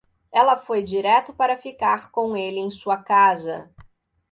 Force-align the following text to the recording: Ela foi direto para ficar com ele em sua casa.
Ela 0.33 0.57
foi 0.57 0.81
direto 0.81 1.31
para 1.31 1.55
ficar 1.55 2.09
com 2.09 2.35
ele 2.35 2.59
em 2.59 2.71
sua 2.71 2.97
casa. 2.97 3.69